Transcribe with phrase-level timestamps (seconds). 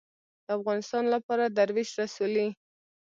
[0.45, 2.47] د افغانستان لپاره دروېش رسولې